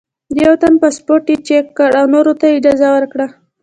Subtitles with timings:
[0.33, 3.27] د یوه تن پاسپورټ یې چیک کړ او نورو ته یې اجازه ورکړه.